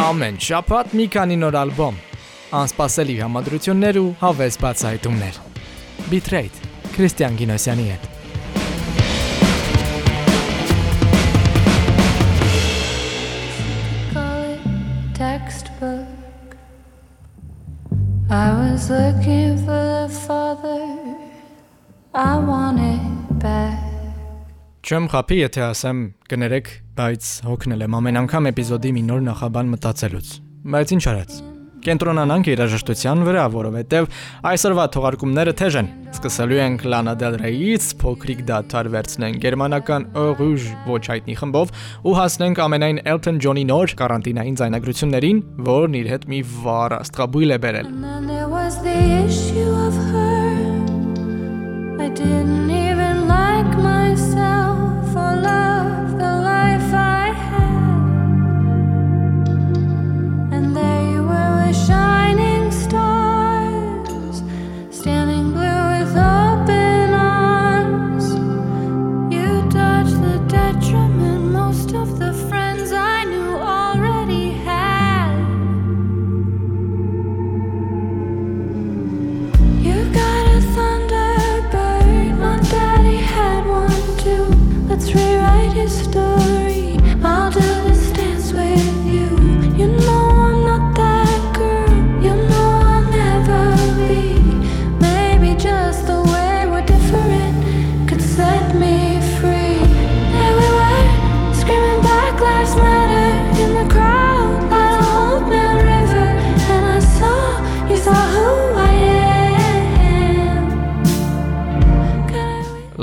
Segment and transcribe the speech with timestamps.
[0.00, 1.96] Ամեն շաբաթ մի քանի նոր ալբոմ,
[2.56, 5.34] անսպասելի համադրություններ ու հավես բացահայտումներ։
[6.08, 8.08] Bitrate Քրիստիան Գինոսյանի հետ։
[15.20, 16.08] textbook.
[18.30, 19.49] I was looking
[24.90, 26.68] Չեմ խափի, եթե ասեմ կներեք,
[26.98, 30.30] բայց հոգնել եմ ամեն անգամ էպիզոդի մի նոր նախաբան մտածելուց։
[30.74, 31.36] Բայց ինչ արած։
[31.86, 34.08] Կենտրոնանանք երաժշտության վրա, որովհետև
[34.50, 40.08] այսօրվա թողարկումները թեժ են։ Սկսելու ենք Lana Del Rey-ից, փոքրիկ դաթար վերցնենք գերմանական
[40.42, 41.72] Rouge ոչ հայտնի խմբով
[42.02, 47.62] ու հասնենք ամենայն Elton John-ի նոր կարանտինային ձայնագրություններին, որն իր հետ մի վառ աստղաբույլ է
[47.62, 49.09] բերել։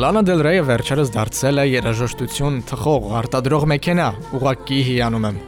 [0.07, 4.05] Lana Del Rey-ը վերջերս դարձել է երաժշտություն թխող արտադրող մեքենա,
[4.37, 5.39] ուղակի հիանում եմ։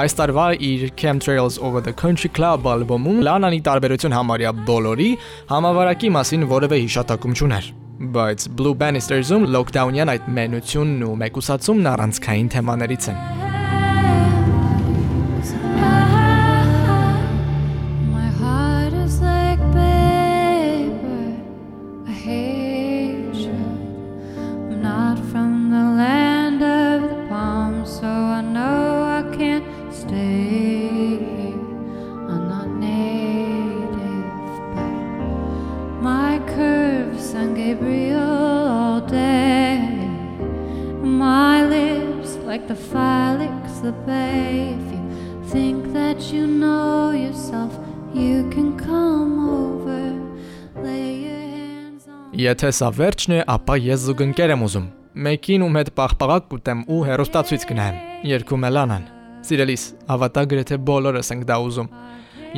[0.00, 5.08] Այս տարվա իր Chemtrails Over the Country Club ալբոմում Lana-ի տարբերություն համարյա բոլորի
[5.52, 7.70] համավարակի մասին որևէ հիշատակում չուներ։
[8.18, 13.57] Բայց Blue Bannister-ում lockdown-յան այդ մենությունն ու մեկուսացումն առանցքային թեմաներից են։
[42.68, 44.76] the Felix the Bay.
[44.76, 45.02] If you
[45.52, 47.72] think that you know yourself,
[48.12, 50.12] you can come over.
[50.84, 52.28] Lay your hands on.
[52.36, 54.90] Եթե սա վերջն է, ապա ես զուգընկեր եմ ուզում։
[55.28, 57.98] Մեկին ում հետ պաղպաղակ կուտեմ ու հերոստացույց կնայեմ։
[58.34, 59.08] Երկում է Լանան։
[59.48, 61.92] Սիրելիս, հավատա գրեթե բոլորս ենք դա ուզում։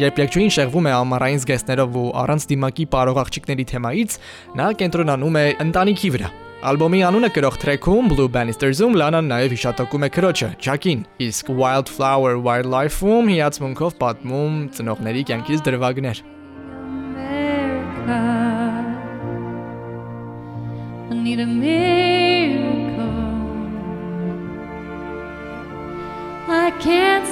[0.00, 4.20] Երբ եկչուին շեղվում է ամառային զգեստներով ու առանց դիմակի պարող աղջիկների թեմայից,
[4.58, 10.08] նա կենտրոնանում է ընտանիքի վրա։ Ալբոմի անունը կրող թրեքում Blue Bannister-ում Լանան նաև հիշատակում է
[10.12, 16.20] քրոջը, Chuck-ին, իսկ Wildflower Wildlife-ում հիացմունքով պատմում ծնողների կյանքից դրվագներ։.
[21.08, 23.08] I need a miracle.
[26.50, 27.24] I can't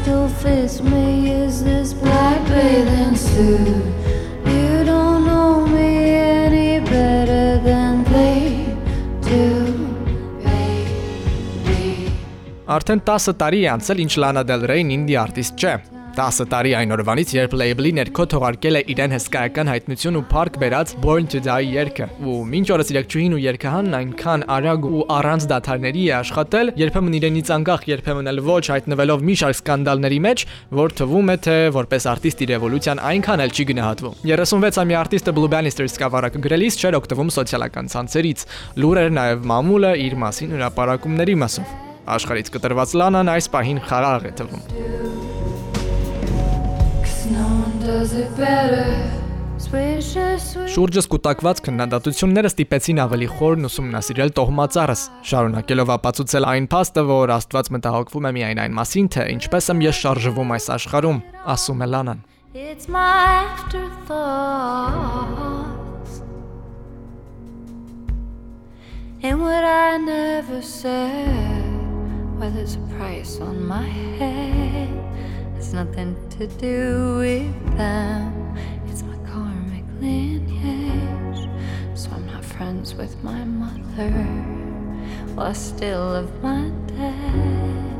[0.00, 3.84] still fits me is this black bathing suit.
[4.54, 5.90] You don't know me
[6.44, 8.40] any better than they
[9.30, 9.46] do.
[12.64, 15.80] Ar tenta să tari Ansel inch Lana Del Rey in the artist ce.
[16.16, 20.92] 10 տարի այն օրվանից, երբ լեյբլի ներքո թողարկել է իրեն հսկայական հայտնություն ու փառք բերած
[21.02, 26.04] Born to Die երգը։ Ու մինչ օրս իրակչուհին ու երգահանն այնքան արագ ու առանց դադարների
[26.08, 30.44] է աշխատել, երբեմն իրենից անկախ, երբեմն էլ ոչ հայտնվելով մի շարք սկանդալների մեջ,
[30.78, 35.52] որ թվում է թե որպես արտիստ իր էվոլյուցիան այնքան էլ չի գնահատվում։ 36-ամյա արտիստը Blue
[35.52, 38.46] Bannister սկավառակը գրելիս չէր օգտվում սոցիալական ցանցերից։
[38.82, 41.78] Լուր էր նաև մամուլը իր մասին հրապարակումների մասով։
[42.18, 45.27] Աշխարից կտրված Լանան այս պահին խաղաղ է թվում։
[50.72, 58.28] Շուրջս կուտակված քննադատությունները ստիպեցին ավելի խորն ուսումնասիրել տոհմածառս, շարունակելով ապացուցել այն փաստը, որ Աստված մտահոգվում
[58.30, 61.18] է միայն այն մասին, թե ինչպես եմ ես շարժվում այս աշխարհում,
[61.52, 62.24] ասում է Լանան։
[62.54, 63.04] It's my
[63.44, 64.08] afterthoughts.
[69.22, 71.60] And what I never said,
[72.40, 73.84] well, there's a price on my
[74.16, 74.67] head.
[75.58, 78.56] It's nothing to do with them.
[78.86, 81.48] It's my karmic lineage.
[81.94, 84.14] So I'm not friends with my mother.
[85.34, 87.98] Well, I still love my dad.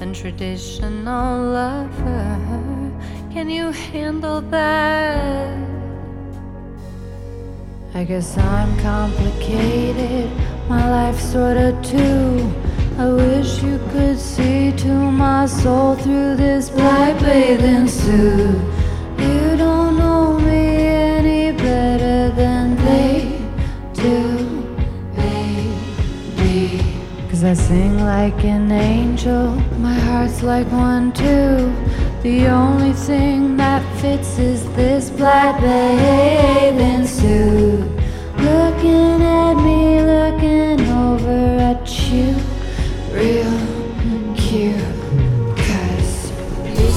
[0.00, 2.92] Untraditional lover.
[3.32, 5.56] Can you handle that?
[7.94, 10.28] I guess I'm complicated.
[10.68, 12.52] My life's sorta too.
[12.98, 13.75] I wish you
[14.76, 18.60] to my soul through this black bathing suit.
[19.18, 23.40] You don't know me any better than they
[23.94, 24.44] do,
[25.16, 26.82] baby.
[27.30, 31.72] Cause I sing like an angel, my heart's like one too.
[32.22, 37.80] The only thing that fits is this black bathing suit.
[38.36, 42.36] Looking at me, looking over at you,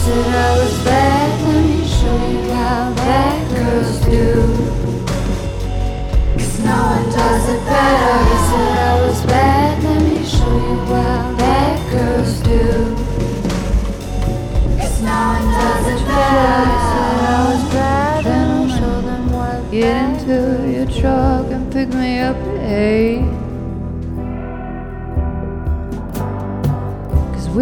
[0.09, 4.25] said I was bad, let me show you how bad girls do.
[6.33, 8.15] Cause no one does it better.
[8.29, 12.63] You said I was bad, let me show you how bad girls do.
[14.79, 16.57] Cause no one does it better.
[16.73, 19.71] You said I was bad, then I'll show them what.
[19.71, 20.37] Get into
[20.75, 23.28] your truck and pick me up at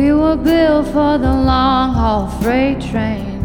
[0.07, 3.41] we were built for the long haul freight train.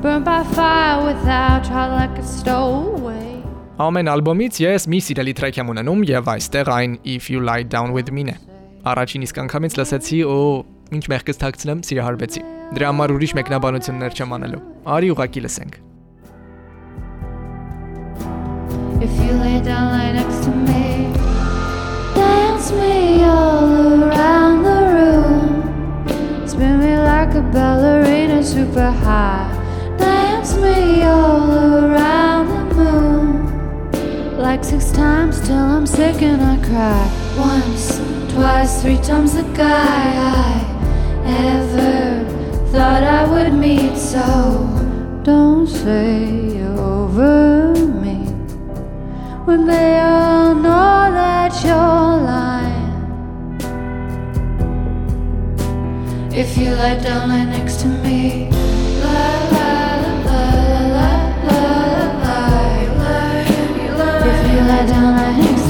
[0.00, 3.42] Burned by fire without trial like a stowaway.
[3.82, 7.90] Ամեն ալբոմից ես մի սիրելի տրեք եմ ունենում եւ այստեղ այն If You Lie Down
[7.96, 8.36] With Me-ն է։
[8.92, 10.44] Առաջին իսկ անգամից լսեցի ու
[10.94, 12.44] ինչ մեղքս թաքցնեմ, սիրահարվեցի։
[12.78, 14.62] Դրա համար ուրիշ մեկնաբանություններ չեմ անելու։
[14.94, 15.80] Արի ուղակի լսենք։
[19.02, 21.10] If you lay down right next to me,
[22.14, 23.66] dance me all
[24.06, 24.73] around the
[26.54, 29.50] spin me like a ballerina super high,
[29.98, 31.50] dance me all
[31.84, 37.04] around the moon, like six times till I'm sick and I cry.
[37.36, 37.98] Once,
[38.32, 40.62] twice, three times the guy I
[41.26, 42.24] ever
[42.70, 43.96] thought I would meet.
[43.96, 44.22] So
[45.24, 47.74] don't say you're over
[48.04, 48.18] me
[49.44, 52.73] when they all know that you're lying.
[56.36, 58.48] if you lie down, lie next to me.
[58.50, 63.38] Lie, lie, lie, lie, lie, lie, lie,
[63.98, 64.28] lie.
[64.28, 65.63] If you lie down, lie next to me.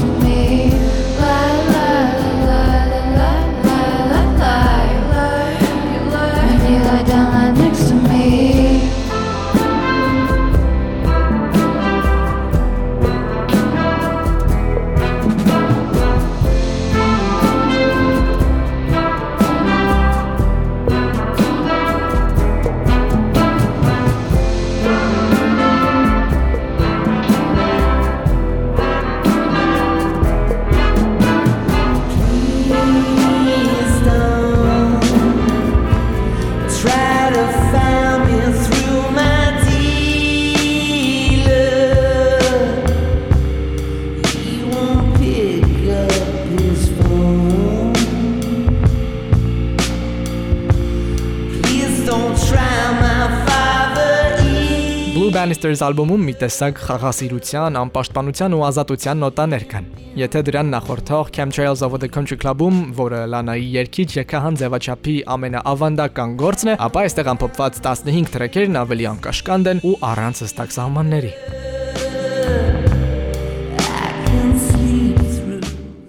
[55.65, 59.85] Bannisters ալբոմում մի տեսակ խաղաղասիրության, անպաշտպանության ու ազատության նոտաներ կան։
[60.19, 66.69] Եթե դրան նախորդող Chemtrails of the Country Club-ում, որը Լանայի երկիչ եկահան ձևաչափի ամենաավանդական գործն
[66.69, 71.31] է, ապա այստեղ ամփոփված 15 տրեքերն ավելի անկաշկանդ են ու առանց հստակ սահմանների։.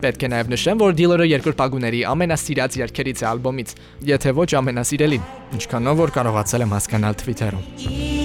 [0.04, 3.72] Պետք է նաև նշեմ, որ Dealer-ը երկրորդ պագուների ամենասիրած երգերից է ալբոմից,
[4.12, 5.24] եթե ոչ ամենասիրելին,
[5.56, 8.15] ինչքանով որ կարողացել եմ հասկանալ Twitter-ում։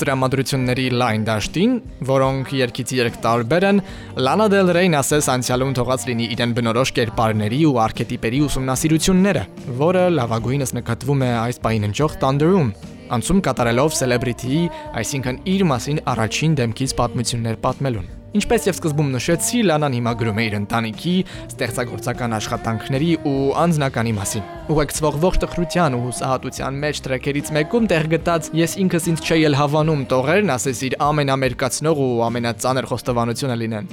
[0.00, 1.72] Չնայած դրամատրությունների լայն դաշտին,
[2.08, 3.80] որոնք երկից երկ տարբեր են,
[4.16, 9.42] Lana Del Rey-ն ասես անցյալում թողած լինի իրեն բնորոշ կերպարների ու արքետիպերի ուսումնասիրությունները,
[9.80, 12.70] որը լավագույնս նկատվում է այս պահին ընջող Thunder-ում,
[13.18, 14.62] անցում կատարելով celebrity-ի,
[15.02, 20.42] այսինքն իր մասին առաջին դեմքից պատմություններ պատմելուն։ Ինչպես եւ սկզբում նշեցի, Լանան հիմա գրում է
[20.46, 21.14] իր ընտանիքի,
[21.50, 28.52] ստեղծագործական աշխատանքների ու անձնականի մասին։ Ուղեկցվող ողջ տխրության ու հուսահատության մեջ տրեքերից մեկում տեղ գտած
[28.60, 33.92] ես ինքս ինձ չէի էլ հավանում տողերն ասես իր ամենամերկացնող ու ամենածանր խոստովանությունը լինեն։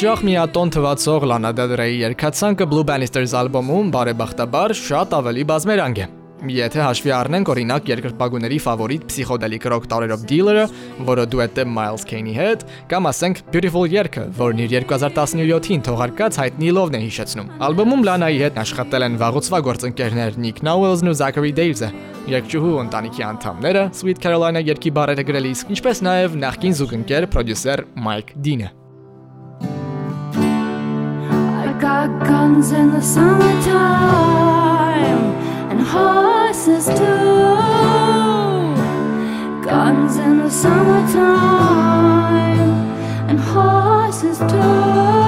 [0.00, 6.06] Հաջող միատոն թվացող Lana Del Rey-ի երգացանկը Blue Bannisters ալբոմում բարեբախտաբար շատ ավելի բազմերանգ է։
[6.54, 10.64] Եթե հաշվի առնենք օրինակ երկրպագուների ֆավորիտ փսիխոդելիկ ռոք տարերով Dealer-ը,
[11.10, 12.64] որը դուետ է Miles Kane-ի հետ,
[12.94, 18.64] կամ ասենք Beautiful երգը, որն իր 2017-ին թողարկած հայտնի լովն է հիշեցնում։ Ալբոմում Lana-ի հետ
[18.64, 21.92] աշխատել են վաղուցվա գործընկերներ Nick Knowles-ն ու Zachary Daves-ը,
[22.40, 28.79] երգչուհու ընտանիքի անդամները Sweet Carolina երգի բարերը գրելիս, ինչպես նաև նախկին զուգընկեր պրոդյուսեր Mike Dean-ը։
[32.08, 33.76] guns in the summertime
[35.70, 36.94] and horses too.
[39.62, 41.30] Guns in the summertime
[43.28, 45.19] and horses too.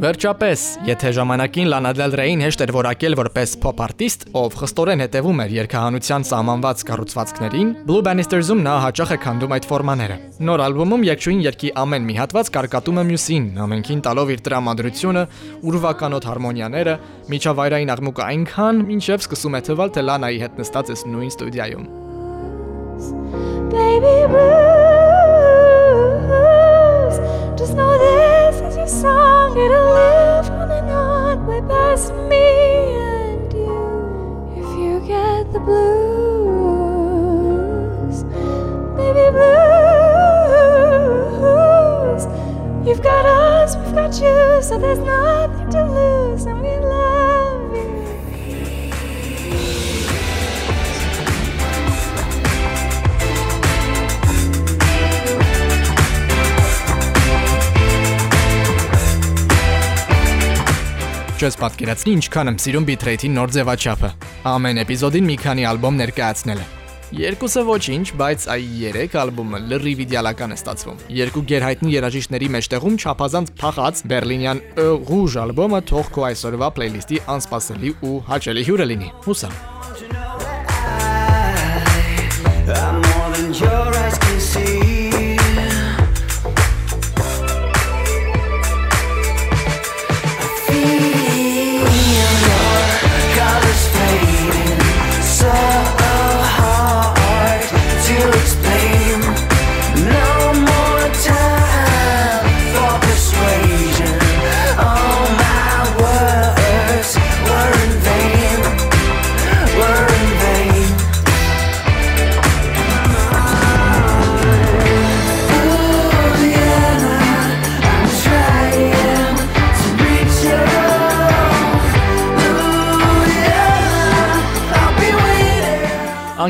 [0.00, 5.40] Վերջապես, եթե ժամանակին Lana Del Rey-ին հեշտ էր որակել որպես pop artist, ով խստորեն հետևում
[5.44, 10.18] էր երգահանության սահմանված կառուցվածքներին, Blue Bannisters-ում նա հաճախ է քանդում այդ ֆորմաները։
[10.48, 15.24] Նոր ալբոմում երգչուհին երգի ամեն մի հատված կարկատում է մյուսին, ամենքին տալով իր տրամադրությունը,
[15.68, 16.98] ուրվականոտ հարմոնիաները,
[17.36, 21.90] միջավայրային աղմուկը այնքան, մինչև սկսում է թվալ, թե Lana-ի հետ նստած ես նույն ստուդիայում։
[23.70, 24.79] baby blues.
[28.90, 32.42] Song, it'll live on and on, way past me
[32.98, 34.50] and you.
[34.56, 36.64] If you get the blues,
[38.96, 39.60] baby blues.
[42.84, 46.99] You've got us, we've got you, so there's nothing to lose, and we love
[61.40, 64.08] Չես պատկերացնի ինչքան եմ սիրում bitrate-ի նոր ձևաչափը։
[64.50, 66.66] Ամեն էպիզոդին մի քանի ալբոմ ներկայացնելը։
[67.16, 68.66] Երկուսը ոչինչ, բայց այ
[68.98, 75.42] 3 ալբոմը լրիվ իդեալական է ստացվում։ Երկու գերհայտնի երաժիշտների մեջտեղում չափազանց փախած Բերլինյան «E Rouge»
[75.48, 79.79] ալբոմը թող քո այսօրվա պլեյլիստի անսպասելի ու հաճելի հյուրը լինի։ Հուսամ։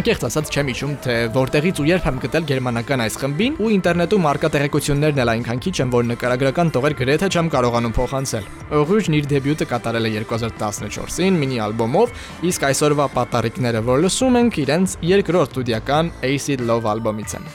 [0.00, 4.28] անկեղծ ասած չեմ հիշում, թե որտեղից ու երբ եմ գտել գերմանական այս խմբին, ու ինտերնետում
[4.30, 8.49] արկա տեղեկություններն էլ այնքան քիչ են, որ նկարագրական տողեր գրեթե չեմ կարողանում փոխանցել։
[8.80, 12.14] Օղուժն իր դեբյուտը կատարել է 2014-ին մինի ալբոմով,
[12.49, 17.52] իսկ այսօրվա պատառիկները, որ լսում ենք, իրենց երկրորդ ստուդիական Acid Love ալբոմից են։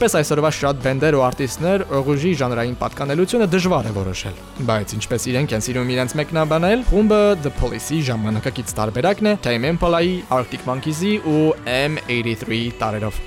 [0.00, 4.38] Ինչպես այսօրվա շատ բենդեր ու արտիստներ, օղուժի ժանրային պատկանելությունը դժվար է որոշել։
[4.70, 10.14] Բայց ինչպես իրենք են սիրում իրենց մեկնաբանել, խումբը The Police-ի ժամանակակից տարբերակն է Tame Impala-ի,
[10.40, 13.20] Arctic Monkeys-ի ու M83 տարերով։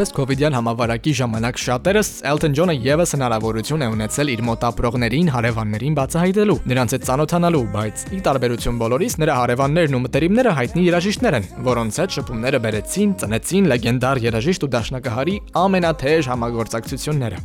[0.00, 5.98] Ինչպես COVID-յան համավարակի ժամանակ շատերս Elton John-ը եւս հնարավորություն է ունեցել իր մոտ ապրողներին, հարևաններին
[5.98, 11.48] բացահայտելու, նրանց հետ ծանոթանալու, բայց ի տարբերություն բոլորիս նրա հարևաններն ու մտերիմները հայտնի երաժիշտներ են,
[11.68, 15.36] որոնց հետ շփումները բերեցին, ծնեցին լեգենդար երաժիշտ ու դաշնակահարի
[15.68, 17.44] ամենաթեժ համագործակցությունները։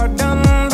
[0.00, 0.69] hard done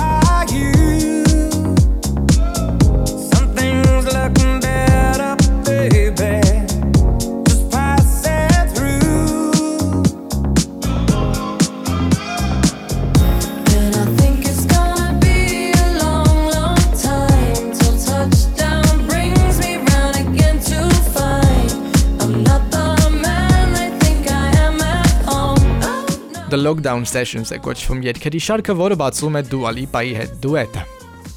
[26.47, 30.35] The Lockdown Sessions է կոչվում երգերի շարքը, որը բացում է Dua Lipa-ի հետ.
[30.45, 30.83] Դուետը։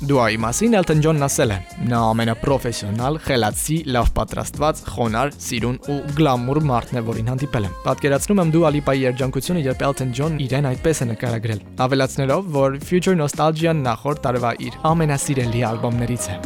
[0.09, 1.57] Դուայի մասին Elton John-ն ասել է.
[1.89, 8.43] Նա ամենապրոֆեսիոնալ, խելացի, լավ պատրաստված, խոնար, սիրուն ու գլամուր մարդն է, որին հանդիպել եմ։ Պատկերացնում
[8.45, 13.81] եմ Dua Lipa-ի երջանկությունը, երբ Elton John իրեն այդպես է նկարագրել, ավելացնելով, որ Future Nostalgia-ն
[13.89, 16.39] նախորդ տարվա իր ամենասիրելի ալբոմներից է։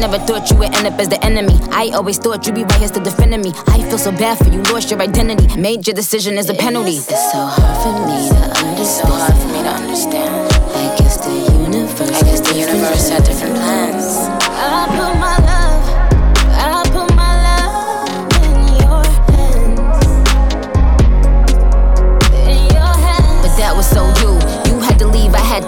[0.00, 1.54] never thought you would end up as the enemy.
[1.70, 3.52] I always thought you'd be right here still defending me.
[3.66, 5.60] I feel so bad for you, lost your identity.
[5.60, 6.96] Made your decision as a penalty.
[6.96, 8.86] It's so hard for me to understand.
[8.86, 10.52] So hard for me to understand.
[10.74, 12.10] I guess the universe.
[12.10, 13.87] I guess the universe had different plans.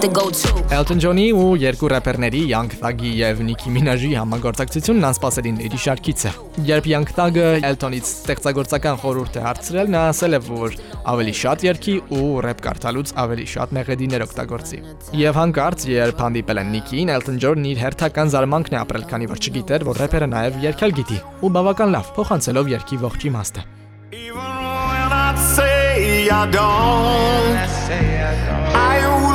[0.01, 5.79] the go to Elton John-ի ու երկու рэպերների Young Thug-ի եւ Nicki Minaj-ի համագործակցությունն անսպասելիների
[5.83, 6.31] շարքից է։
[6.69, 10.77] Երբ Young Thug-ը Elton-ից ստեղծագործական խորհուրդ է հարցրել, նա ասել է, որ
[11.11, 14.81] ավելի շատ երգի ու рэպ կարդալուց ավելի շատ մեղեդիներ օգտագործի։
[15.21, 19.43] Եվ հանկարծ, երբ հանդիպել են Nicki-ին, Elton John-ն իր հերթական զարմանքն է ապրել, քանի որ
[19.45, 23.67] չգիտեր, որ рэպերը նաեւ երգալ գիտի ու բավական լավ փոխանցելով երգի ողջ իմաստը։
[24.11, 28.75] Even when I say I don't, I, say I don't.
[28.75, 29.30] I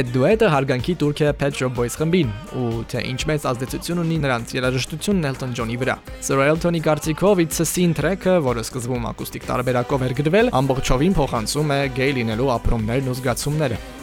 [0.00, 4.16] հետ դուետը հարգանքի տուրք է Pet Shop Boys խմբին ու թե ինչ մեծ ազդեցություն ունի
[4.22, 9.48] նրանց երաժշտությունն Elton John-ի վրա։ Sir Elton-ի կարծիքով It's a Sin track-ը, որը սկզբում ակուստիկ
[9.52, 13.99] տարբերակով էր գրվել, ամբողջովին փոխանցում է գեյ լինելու ապրումներն ու զգացումները։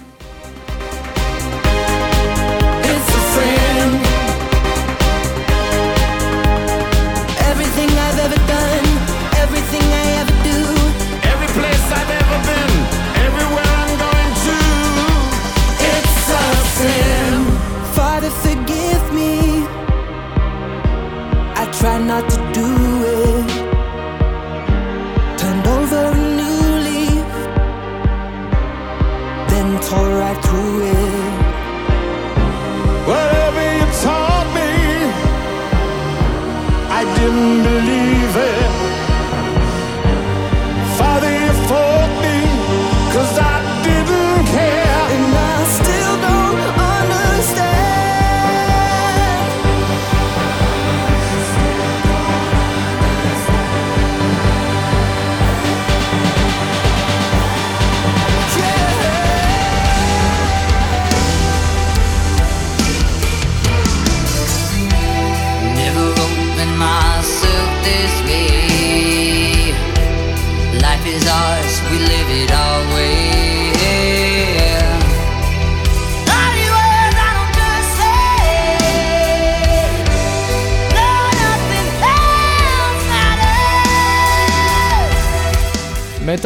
[36.99, 38.56] I didn't believe it.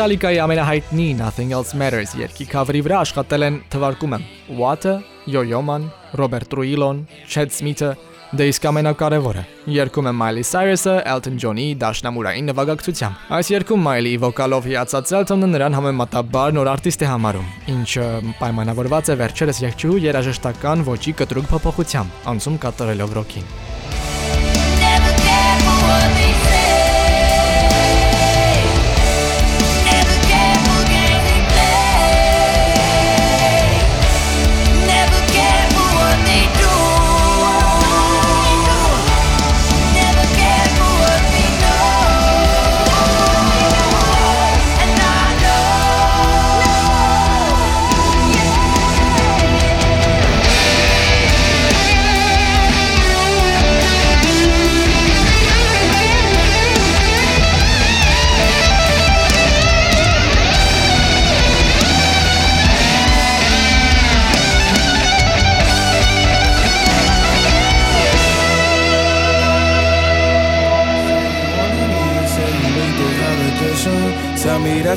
[0.01, 4.17] Metallica-ի ամենահայտնի Nothing Else Matters երգի cover-ի վրա աշխատել են թվարկումը
[4.57, 4.93] Watt-ը,
[5.29, 5.83] Yo-Yo Man,
[6.17, 7.91] Robert Trujillo-ն, Chad Smith-ը,
[8.33, 9.43] դե իսկ ամենակարևորը
[9.75, 15.77] երգում է Miley Cyrus-ը Elton John-ի դաշնամուրային նվագակցությամբ։ Այս երգում Miley-ի վոկալով հիացած Elton-ը նրան
[15.77, 18.07] համեմատաբար նոր արտիստ է համարում, ինչը
[18.41, 23.53] պայմանավորված է վերջերս երգչուհու երաժշտական ոճի կտրուկ փոփոխությամբ, անցում կատարելով ռոքին։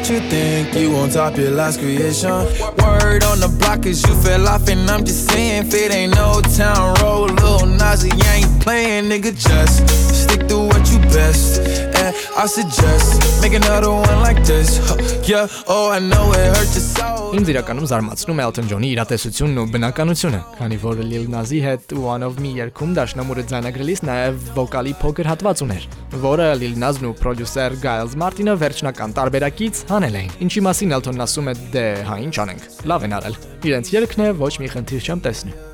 [0.08, 2.30] you think you on top your last creation.
[2.30, 6.14] Word on the block is you fell off, and I'm just saying, if it ain't
[6.14, 9.32] no town road, little Nazi ain't playing, nigga.
[9.32, 9.88] Just
[10.22, 11.60] stick to what you best.
[11.60, 14.78] And I suggest make another one like this.
[14.88, 17.13] Huh, Yeah, oh, I know it hurt your soul.
[17.34, 22.26] Ինձ իրականում զարմացնում է Elton John-ի իրատեսությունն ու բնականությունը, քանի որ Lil Nas-ի հետ One
[22.28, 25.88] of Me երգում դաշնամուրը ձայնագրելիս նաև վոկալի փոքր հատված ուներ,
[26.22, 31.50] որը Lil Nas-ն ու պրոդյուսեր Giles Martin-ը վերջնական տարբերակից հանել էին։ Ինչի մասին Elton-ն ասում
[31.50, 35.26] է՝ «Դե, հա ինչ անենք, լավ են արել»։ Իրենց երգն է ոչ մի խնդիր չեմ
[35.26, 35.72] տեսնում։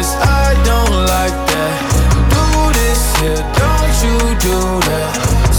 [0.00, 1.80] this, I don't like that.
[2.34, 2.46] Do
[2.78, 5.12] this here, don't you do that.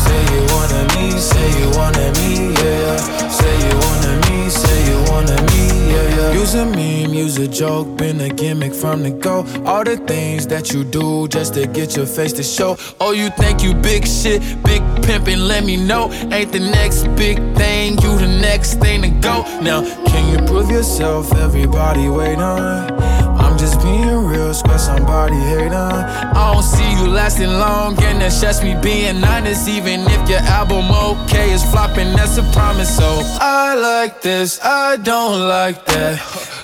[0.04, 2.30] Say you wanted me, say you wanted me,
[2.62, 2.98] yeah.
[3.40, 4.11] Say you wanted
[6.42, 9.46] Use a meme, use a joke, been a gimmick from the go.
[9.64, 12.78] All the things that you do just to get your face to show.
[13.00, 16.12] Oh, you think you big shit, big pimpin', let me know.
[16.32, 19.44] Ain't the next big thing, you the next thing to go.
[19.62, 21.32] Now, can you prove yourself?
[21.36, 23.11] Everybody wait on.
[23.62, 25.94] Just being real, square somebody hate on.
[25.94, 29.68] I don't see you lasting long, and that's just me being honest.
[29.68, 32.90] Even if your album okay is flopping, that's a promise.
[32.98, 36.18] So I like this, I don't like that.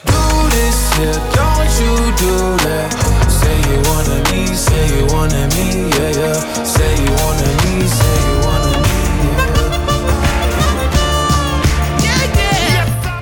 [0.10, 2.90] Do this here, don't you do that.
[3.30, 6.64] Say you wanted me, say you wanted me, yeah, yeah.
[6.64, 8.07] Say you wanted me, say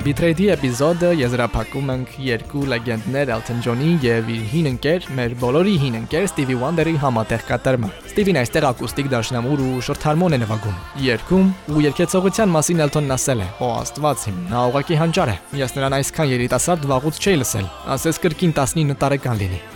[0.06, 5.96] Bitrate-ի էպիզոդը եզրափակում ենք երկու լեգենդներ Elton John-ի եւ իր հին ընկեր, մեր բոլորի հին
[6.04, 11.86] ընկեր Stevie Wonder-ի համատեղ կատարմամբ։ Stevie-ն այստեղ ակուստիկ դաշնամուր ու շորթհարմոն է նվագում։ Երկում ու
[11.90, 13.52] երկեցողության մասին Elton-ն ասել է.
[13.58, 18.22] «Օ Աստված իմ, նա ուղակի հանճար է։ Ես նրան այսքան երիտասարդ վաղուց չէի լսել։ Ասես
[18.22, 19.66] կրկին 19 տարեկան լինի»։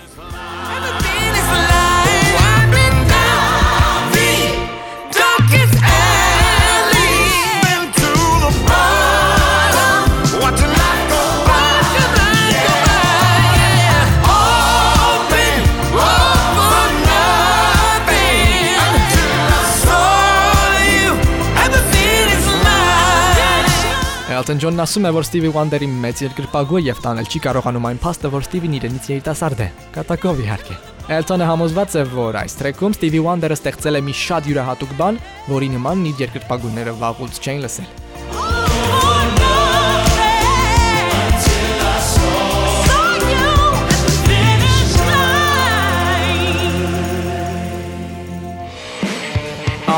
[24.41, 28.29] Elton John-ն ասում է, որ Stevie Wonder-ի մեծ երկրպագու եւ տանել չի կարողանում այն փաստը,
[28.33, 30.77] որ Stevie-ն իրենից երիտասարդ է։ Կատակով իհարկե։
[31.13, 35.21] Elton-ը համոզված է, որ այս տրեքում Stevie Wonder-ը ստեղծել է մի շատ յուրահատուկ բան,
[35.53, 37.89] որի նման իր երկրպագուները վաղուց չէին լսել։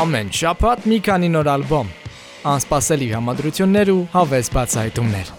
[0.03, 1.87] Ամեն շաբաթ մի քանի նոր ալբոմ,
[2.43, 5.35] անսպասելի համադրություններ ու հավես բացահայտումներ։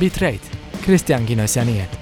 [0.00, 1.99] Bitrate Քրիստիան Գինոսյանի հետ